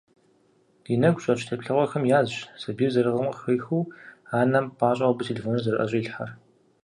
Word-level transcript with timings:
Ди 0.83 0.93
нэгу 1.01 1.21
щӀэкӀ 1.23 1.45
теплъэгъуэхэм 1.47 2.03
язщ 2.19 2.37
сабийр 2.61 2.91
зэрыгъым 2.93 3.27
къыхихыу, 3.31 3.89
анэм 4.39 4.65
пӀащӀэу 4.77 5.11
абы 5.13 5.23
телефоныр 5.27 5.61
зэрыӀэщӀилъхьэр. 5.63 6.29